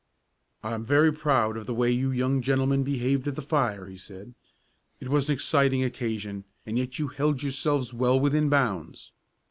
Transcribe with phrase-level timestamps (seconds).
[0.63, 3.97] "I am very proud of the way you young gentlemen behaved at the fire," he
[3.97, 4.33] said.
[4.99, 9.11] "It was an exciting occasion, and yet you held yourselves well within bounds.